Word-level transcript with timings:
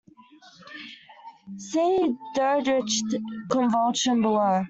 See 1.67 2.17
Dirichlet 2.35 3.21
convolution, 3.49 4.19
below. 4.23 4.59